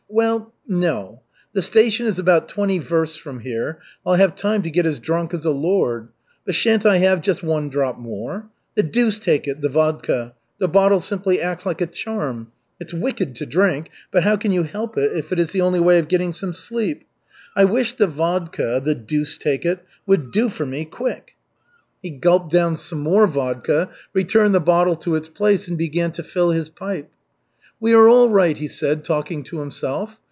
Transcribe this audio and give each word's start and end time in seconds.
Well, 0.13 0.51
no. 0.67 1.21
The 1.53 1.61
station 1.61 2.05
is 2.05 2.19
about 2.19 2.49
twenty 2.49 2.79
versts 2.79 3.15
from 3.15 3.39
here. 3.39 3.79
I'll 4.05 4.15
have 4.15 4.35
time 4.35 4.61
to 4.63 4.69
get 4.69 4.85
as 4.85 4.99
drunk 4.99 5.33
as 5.33 5.45
a 5.45 5.51
lord. 5.51 6.09
But 6.45 6.53
shan't 6.53 6.85
I 6.85 6.97
have 6.97 7.21
just 7.21 7.41
one 7.43 7.69
drop 7.69 7.97
more? 7.97 8.49
The 8.75 8.83
deuce 8.83 9.19
take 9.19 9.47
it, 9.47 9.61
the 9.61 9.69
vodka. 9.69 10.33
The 10.59 10.67
bottle 10.67 10.99
simply 10.99 11.39
acts 11.41 11.65
like 11.65 11.79
a 11.79 11.87
charm. 11.87 12.51
It's 12.77 12.93
wicked 12.93 13.35
to 13.37 13.45
drink, 13.45 13.89
but 14.11 14.23
how 14.25 14.35
can 14.35 14.51
you 14.51 14.63
help 14.63 14.97
it, 14.97 15.15
if 15.15 15.31
it 15.31 15.39
is 15.39 15.53
the 15.53 15.61
only 15.61 15.79
way 15.79 15.97
of 15.97 16.09
getting 16.09 16.33
some 16.33 16.53
sleep? 16.53 17.05
I 17.55 17.63
wish 17.63 17.93
the 17.93 18.05
vodka, 18.07 18.81
the 18.83 18.93
deuce 18.93 19.37
take 19.37 19.63
it, 19.63 19.85
would 20.05 20.31
do 20.33 20.49
for 20.49 20.65
me 20.65 20.83
quick." 20.83 21.37
He 22.03 22.09
gulped 22.09 22.51
down 22.51 22.75
some 22.75 22.99
more 22.99 23.27
vodka, 23.27 23.87
returned 24.13 24.53
the 24.53 24.59
bottle 24.59 24.97
to 24.97 25.15
its 25.15 25.29
place, 25.29 25.69
and 25.69 25.77
began 25.77 26.11
to 26.11 26.21
fill 26.23 26.49
his 26.49 26.67
pipe. 26.67 27.09
"We 27.79 27.93
are 27.93 28.07
all 28.07 28.29
right," 28.29 28.55
he 28.55 28.67
said, 28.67 29.03
talking 29.03 29.41
to 29.45 29.57
himself. 29.57 30.19